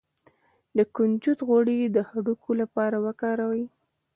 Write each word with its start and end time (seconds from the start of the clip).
د 0.77 0.79
کنجد 0.95 1.39
غوړي 1.47 1.79
د 1.89 1.97
هډوکو 2.09 2.49
لپاره 2.61 2.97
وکاروئ 3.05 3.63